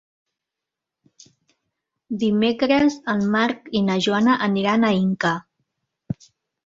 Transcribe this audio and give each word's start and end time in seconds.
Dimecres 2.23 2.97
en 3.15 3.23
Marc 3.35 3.71
i 3.81 3.83
na 3.91 3.99
Joana 4.07 4.39
aniran 4.47 4.89
a 4.89 4.93
Inca. 5.05 5.39